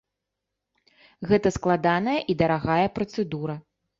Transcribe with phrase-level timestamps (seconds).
[1.33, 3.59] Гэта складаная і дарагая працэдура.